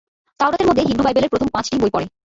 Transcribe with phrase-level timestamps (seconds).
[0.39, 2.05] তাওরাত-এর মধ্যে হিব্রু বাইবেল-এর প্রথম পাঁচটি বই পড়ে।